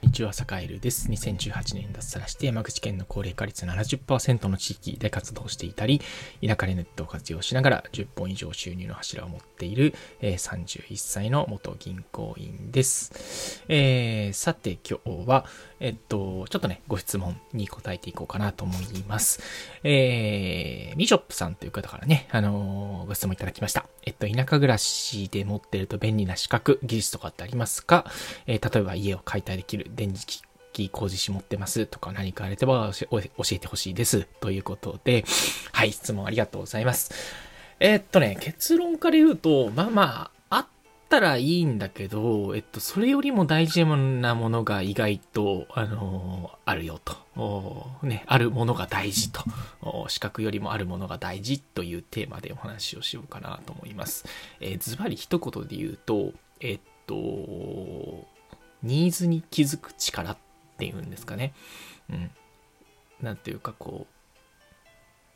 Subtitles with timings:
[0.00, 1.10] こんにちは、坂井るです。
[1.10, 6.00] 2018年脱サラして山口県の高齢化率70%の地域で活動していたり、
[6.42, 13.62] 田舎でネットを活用しながら10本以上収入の柱を持っている、えー、31歳の元銀行員です。
[13.68, 15.44] えー、さて今日は、
[15.80, 19.42] えっと、ちょっとね、ご質問に答えていこうかなと思います。
[19.84, 23.84] えー、ミショップさんという方からね、あのー、ご質問いただきました。
[24.06, 28.10] えっと、田舎暮らしで持ってると便利な資格、技術とかってありますか？
[28.46, 30.42] えー、例えば家を解体できる電磁
[30.72, 33.20] 気工事士持ってますとか何かあれば教
[33.52, 34.26] えてほしいです。
[34.40, 35.24] ということで、
[35.72, 37.12] はい、質問ありがとうございます。
[37.80, 40.66] えー、っとね、結論から言うと、まあまあ、あっ
[41.08, 47.18] たらいいんだけど、えっと、それよりも大事なものが意外と、あのー、あるよと。
[48.02, 49.42] ね、あるものが大事と。
[50.08, 54.26] 資格よりもあるものが大事というテーマでお話をしようかなと思います。
[54.60, 57.14] えー、ズバリ一言で言うと、えっと、
[58.82, 60.36] ニーズに気づく力っ
[60.78, 61.52] ていうんですかね。
[62.10, 62.30] うん。
[63.20, 64.06] なんていうかこ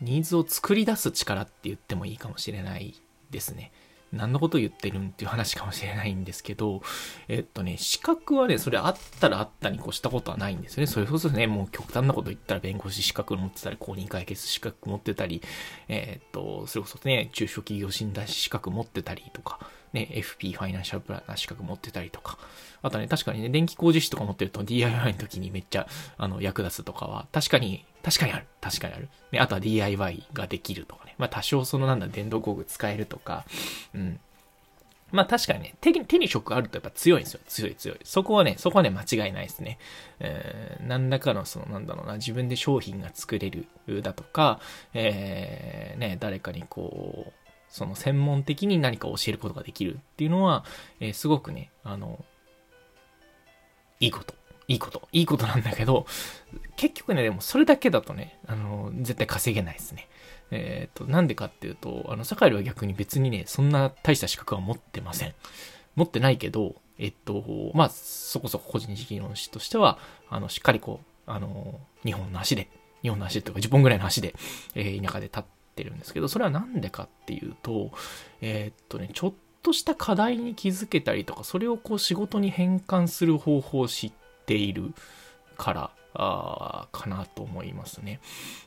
[0.00, 2.94] う、ニーズを作り出す力って言ってもいいかもしれない
[3.30, 3.72] ですね。
[4.12, 6.82] 何のこと言ってるんっていう話かもしれないんですけど、
[7.28, 10.88] えっとね、資格はね、それあったらあったに越したことはないんですよね。
[10.88, 15.42] それこそね、もう極端なこと言ったら弁護士資格持ってたり、公認解決資格持ってたり、
[15.88, 19.60] え、っと、それこそね、中小企業診断士資格持ってたりとか、
[19.92, 22.38] ね、FP ファイナンシャルプランナー資格持ってたりとか、
[22.82, 28.46] あとね、確かにね、電気工事士とか持ってると DIY の時にめっちゃ、あの、役立つとかは、確かに、確かにある。
[28.60, 29.08] 確かにある。
[29.32, 31.14] ね、あとは DIY ができるとかね。
[31.18, 33.44] まあ、多少そのなんだ、電動工具使えるとか、
[33.94, 34.20] うん。
[35.12, 37.40] まあ確かにね、手に、手に職あるとやっぱ強いんですよ。
[37.46, 37.98] 強い強い。
[38.04, 39.78] そこはね、そこはね、間違いないですね。
[40.20, 43.66] えー、何らかのその、なんだろうな、自分で商品が作れる
[44.02, 44.60] だとか、
[44.94, 47.32] えー、ね、誰かにこう、
[47.70, 50.64] その専門的に何か教えることができるっていうのは、
[50.98, 52.24] えー、すごくね、あの、
[54.00, 54.34] いいこと。
[54.68, 55.08] いいこと。
[55.12, 56.06] いいことなんだけど、
[56.76, 60.08] 結局ね、でもそれだけだとね、あの、絶対稼げないですね。
[60.50, 65.34] えっ、ー、と、なんでかっていうと、あの、堺は逆に別にね、そんな大した資格は持ってません。
[65.96, 69.98] 持ってないけど、えっと、まあ、そこそこ個人事業主としては、
[70.28, 72.68] あの、しっかりこう、あの、日本の足で、
[73.02, 74.34] 日本の足というか10本ぐらいの足で、
[74.74, 75.42] えー、田舎で立っ
[75.80, 77.90] てるんですけど、それはなんでかっていうと、
[78.42, 79.32] えー、っとね、ちょっ
[79.62, 84.12] とした課題に気づけたりとか、それをこう仕事に変換する方法を知っ
[84.44, 84.92] ている
[85.56, 88.20] からあかなと思いますね。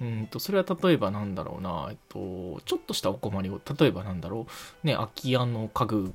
[0.00, 4.46] うんと、それは例えばなんだろうな、えっと、ちょっとしたお困りを、例えばなんだろ
[4.82, 6.14] う、ね、空き家の家具、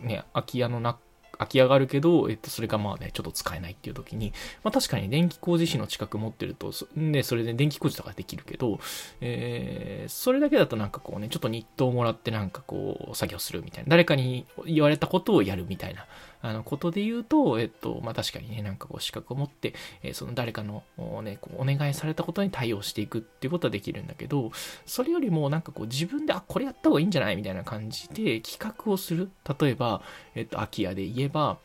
[0.00, 0.98] ね、空き家の中
[1.42, 4.32] 空き上がるけど、えっと、それがまあね、ちょっと使えないっていう時に、
[4.64, 8.80] まあ確かに電気工事士の資格持ってると、ね、それで電気工事とかできるけど、
[9.20, 16.06] えー、それだけだとなんかこうね、ちょっと日当をもらってなんかこう、作業するみたいな、誰かに言われたことをやるみたいな、
[16.42, 20.82] あの、ことで言うと、えっと、まあ確かにね、なんかこう、資格を持って、えー、その誰かの、
[21.22, 24.50] ね、こうお願いされたことに対応していくっていうことはできるんだけど、
[24.84, 29.30] それよりもなんかこう、自分で、あ、これやった方がいいんじゃないみたいな感じで企画をする。
[29.60, 30.02] 例えば、
[30.34, 31.58] えっと、空き家で言えば、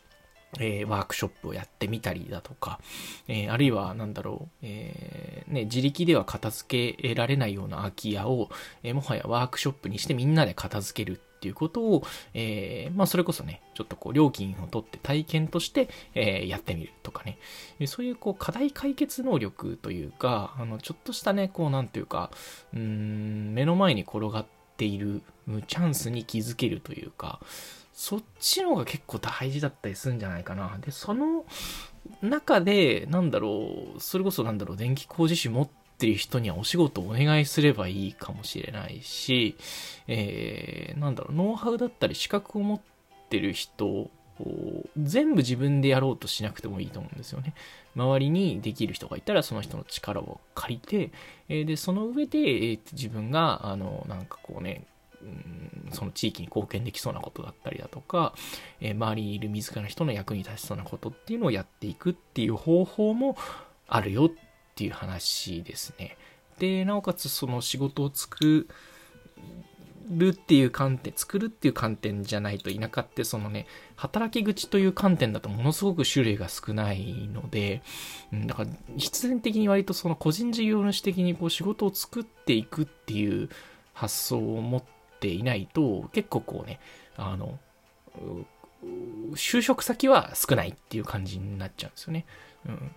[0.58, 2.80] えー、ワークショップをやってみたりだとか、
[3.26, 8.48] えー、あるいは、なんだろう、えー、ね、自力では片付けられないような空き家を、
[8.82, 12.02] えもはやワークショップにしてみんなで片付けるっていうことを、
[12.34, 17.38] えーまあ、それこそね、ちょっとこう、料金を取って体験として、えやってみるとかね、
[17.86, 22.32] そういうこう、課題解決能力というか、あの、ちょっとしたね、こう、なんていうか、
[22.74, 25.22] うん、目の前に転がっている
[25.68, 27.40] チャンスに気づけるというか、
[27.92, 30.78] そっちの方が結構大事だったりするんじゃないかな。
[30.80, 31.44] で、その
[32.22, 39.56] 中で、なんだろう、それこそなんだろう、電気工事士持っってる人にはお仕事をお願いすればいいかもしれないし、
[40.06, 42.80] えー、なんだろう、ノウハウだったり資格を持っ
[43.28, 44.10] てる人を
[44.96, 47.52] 全部自分でやろうとしなくてもいいと思うんですよね。
[47.96, 51.10] 周りにできる人がいたらその人の力を借りて、
[51.48, 54.84] えで、その上で、え自分が、あの、なんかこうね、
[55.20, 58.34] うん、その地域に貢献できそうなことだったりだとか、
[58.80, 63.36] えー、周りにいる自らの人の役に立ちそうなことっていうのをやっていくっていう方法も
[63.88, 64.47] あるよっ
[64.78, 66.16] ていう話ですね。
[66.60, 68.68] で、なおかつその仕事を作
[70.08, 73.66] るっていう観点、作るっていう観点じゃないと田舎ってそのね、
[73.96, 77.82] 働き口という観点だとものすごく種類が少ないので、
[78.32, 83.48] うん、だから必然的に割とその個人事業主的にこう仕事を作っていくっていう
[83.94, 84.82] 発想を持っ
[85.18, 86.78] ていないと、結構こうね、
[87.16, 87.58] あの、
[89.34, 92.26] 就職先は少ないっていう感じになっちゃうんですよね。
[92.66, 92.92] うん。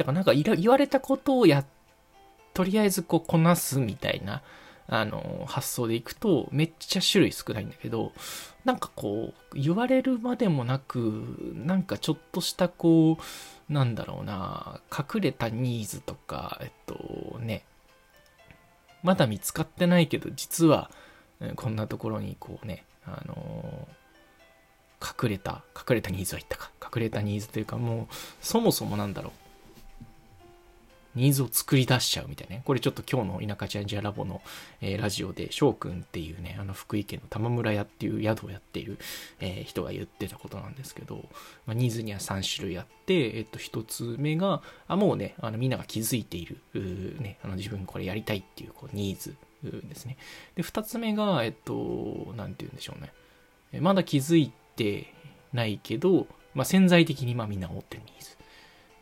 [0.00, 1.62] だからなんか言われたことをや、
[2.54, 4.42] とりあえずこうこなすみたいな、
[4.88, 8.12] あの、発想でいくと、めっちゃ種類少ないんだけど、
[8.64, 13.18] なんかこう、言われるまでもなく、なんかちょっとしたこ
[13.68, 17.62] う、なんだろうな、隠れたニーズとか、えっとね、
[19.02, 20.90] まだ見つかってないけど、実は、
[21.56, 23.86] こんなところにこうね、あの、
[25.02, 26.70] 隠れた、隠れたニーズは言ったか。
[26.82, 29.39] 隠れたニーズというか、もう、そもそもなんだろう。
[31.14, 32.62] ニーズを作り出しちゃうみたいなね。
[32.64, 34.42] これちょっと今日の田舎チャンジアラボの、
[34.80, 38.98] えー、ラジオで翔くんっていうね、あの福井県の玉村屋っていう宿をやっている、
[39.40, 41.24] えー、人が言ってたことなんですけど、
[41.66, 46.58] まあ、ニーズには3種類あって、えっと、1つ目が、あ、もうね、あのみんなが気づいている、
[47.20, 49.34] ね、あの自分これやりたいっていうこうニーズ
[49.64, 50.16] ですね。
[50.54, 53.12] で、2つ目が、えっと、なんて言うんでしょうね。
[53.80, 55.12] まだ気づいて
[55.52, 58.36] ないけど、まあ、潜在的にまあみんな思ってるニーズ。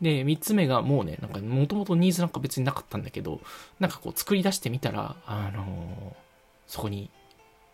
[0.01, 3.41] で、三つ目がもうね、なんかもともとニーズなんか別になかったんだけど、
[3.79, 6.13] なんかこう作り出してみたら、あのー、
[6.67, 7.09] そこに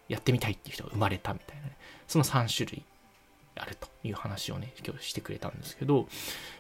[0.10, 1.78] やってみたいっていう人が生まれたみたいなね、
[2.08, 2.84] その3種類
[3.56, 6.08] あるという話をね、今日してくれたんですけど、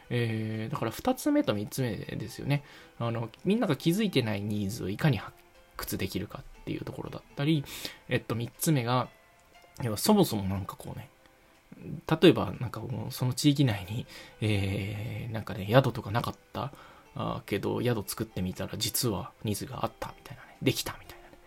[0.10, 2.64] えー、だから2つ目と3つ目ですよね。
[3.00, 5.36] あの、みんなが気づいてないニーズをいかに発
[5.78, 7.64] 掘できるかっていうところだったり、
[8.08, 9.10] えっと、3つ目が、
[9.84, 11.10] 要はそもそもなんかこうね、
[12.22, 14.06] 例えばなんかもうその地域内に、
[14.42, 16.74] えー、なんかね、宿とかなかった
[17.16, 21.38] あけど、宿作ってみたら実はニーズがあったみたいなね、できたみたいなね。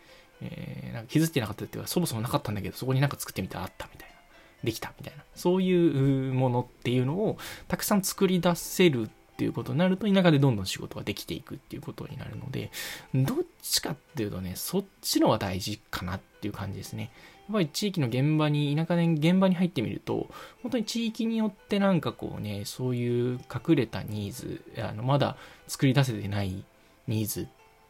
[0.40, 4.18] えー、なんか気づいてなかったっていうか、そもそもなかったんだけど、そこになんか作ってみたらあったみたいな。
[4.64, 5.22] できたみたいな。
[5.34, 7.38] そういうものっていうのを
[7.68, 12.72] たくさん作り出せるっていうことになると、田舎でどんどん仕事ができていくっていうことになるので、
[13.14, 13.36] どっ
[13.70, 17.10] ちかっていうとね、そっちのは大事かなっていう感じですね。
[17.48, 20.28] やっぱり地域の現場に、田舎で現場に入ってみると、
[20.62, 25.36] 本当に地域によってなんかこうね、そういう隠れたニーズ、あのまだ
[25.66, 26.62] 作り出せてない
[27.06, 27.46] ニーズっ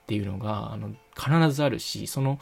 [0.06, 2.38] ていうのが、あの必ずあるし、その、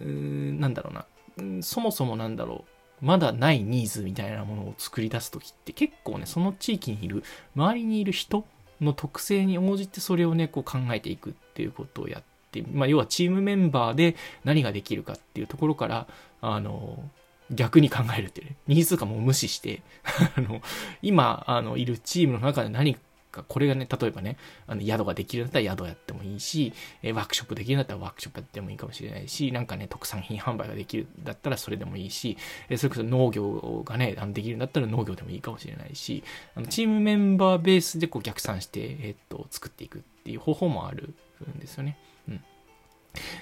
[0.00, 2.64] なんだろうな、そもそもなんだろ
[3.02, 7.22] う、まだないニーズみたいなものを作り出す時って結構ね、その地域にいる、
[7.54, 8.46] 周りにいる人
[8.80, 12.35] の特性に応じてそれをね、こう考えていくっていうことをやって、
[12.72, 16.06] まあ、要はチームメンバーで何ができるかっていうところから、
[16.40, 17.02] あの、
[17.50, 19.82] 逆に考えるっていうね、ニーズとかも無視して、
[20.36, 20.60] あの、
[21.02, 22.96] 今、あの、いるチームの中で何
[23.30, 26.72] か、これがね、例えばね、あの、宿ができるんだったら宿やってもいいし、
[27.02, 32.36] えワークショップできるんだったらワークショップやってもいいかもしれないし、なんかね、特産品販売ができるんだったらそれでもいいし、
[32.68, 36.24] えそれこそ農業がね、あのできるんだったら農業でもいいかもしれないし、
[36.56, 41.14] あのチームメンバーベースでこう逆算して、えっと、作っていくっていう方法もある
[41.56, 41.96] んですよね。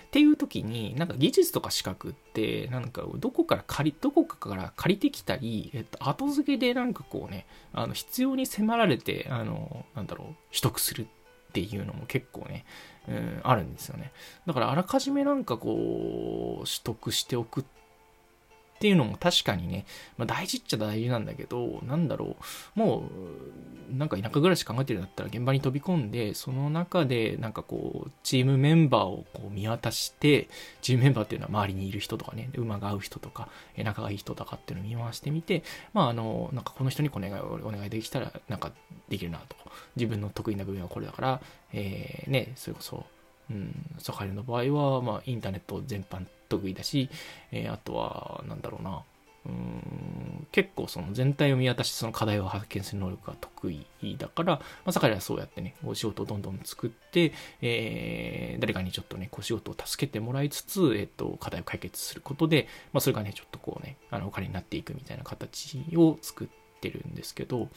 [0.06, 11.06] っていう時に、なんか技術とか資格って、なんかどこから借り、どこかから借りてきたり、えっと、後付けでなんかこうね、あの、必要に迫られて、あの、なんだろう、取得するっ
[11.52, 12.64] ていうのも結構ね、
[13.08, 14.12] うん、あるんですよね。
[14.46, 17.64] だからあらかじめなんかこう、取得しておくっ
[18.74, 19.86] っていうのも確かにね、
[20.18, 22.36] まあ、大事っちゃ大事なんだけど、なんだろ
[22.76, 23.08] う、も
[23.92, 30.48] う、なんか田舎暮らし考えてるんだったら現場に飛び込んで、その中でなんかこう、チームメンバーをこう見渡して、
[30.82, 35.62] チームメンバーっていうのは周りにいる人とかね、馬が合う人とか、仲がいい人とかっていうのを見回してみて、
[35.92, 38.72] まああの、なんかこの人にお願いお願いできたら、なんか
[39.08, 39.56] できるなと。
[39.96, 41.40] 自分の得意な部分はこれだから、
[41.72, 43.06] えー、ね、それこそ、
[43.50, 47.10] うん、サカリの場合は、まあ、インターネット全般得意だし、
[47.52, 49.02] えー、あとは、なんだろうな、
[49.46, 67.68] うん結構その全体を見渡してその課題を発見する能力が得意だから、まあ、坂はそうやってね、お仕事をどんどん作って、えー、誰かにちょっとね、こう仕事を助けてもらいつつ、えっ、と、課題を解決することで、まあ、それがね、ちょっとこうね、あの、お金になっていくみたいな形を作って、てるんですけど、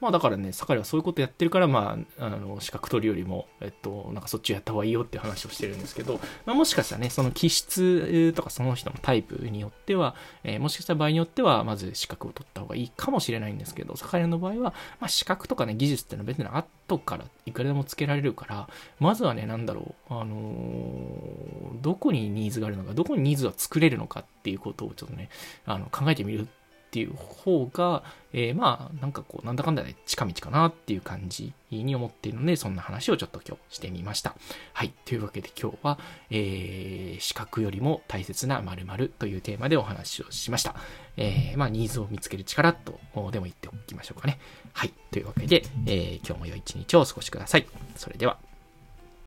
[0.00, 18.68] まあだからね、坂井はそういうことやってるから、まあ、あの、資格取るよりも、えっと、なんかそっちをやった方がいいよって話をしてるんですけど、まあもしかしたらね、その気質とかその人のタイプによっては、えー、もしかしたら場合によっては、まず資格を取った方がいいかもしれないんですけど、坂井の場合は、まあ資格とかね、技術っていうのは別に後からいくらでもつけられるから、
[19.00, 25.30] まずはね、なんだろう、あのー、どこにニーズがあるのか、どこにニーズは作れるのかっていうことをちょっとね、
[25.64, 26.46] あの、考えてみる
[26.94, 34.36] っていう方が、えー、まあ、なんかこう、なんだかんだで近道かなっていう感じに思っているので、そんな話をちょっと今日してみました。
[34.74, 34.92] はい。
[35.04, 35.98] というわけで今日は、
[36.30, 40.76] えー、資格よりも大切な〇〇というテーマでお話をしました。
[41.16, 43.00] えー、まあ、ニーズを見つける力と
[43.32, 44.38] でも言っておきましょうかね。
[44.72, 44.92] はい。
[45.10, 47.66] というわけで、えー、今日も良い一日をお過ごしください。
[47.96, 48.53] それでは。